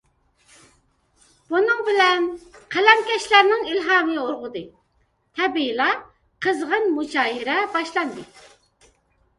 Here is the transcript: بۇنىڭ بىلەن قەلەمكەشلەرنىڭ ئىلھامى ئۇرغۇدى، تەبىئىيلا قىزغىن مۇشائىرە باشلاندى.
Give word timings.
بۇنىڭ 1.53 1.83
بىلەن 1.89 2.25
قەلەمكەشلەرنىڭ 2.77 3.63
ئىلھامى 3.75 4.17
ئۇرغۇدى، 4.23 4.65
تەبىئىيلا 5.43 5.89
قىزغىن 6.47 6.93
مۇشائىرە 6.99 7.61
باشلاندى. 7.77 8.29